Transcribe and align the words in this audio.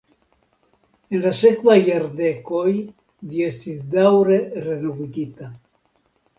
En 1.17 1.21
la 1.25 1.33
sekvaj 1.39 1.75
jardekoj 1.89 2.65
ĝi 2.73 3.47
estis 3.51 3.87
daŭre 3.95 4.43
renovigita. 4.67 5.55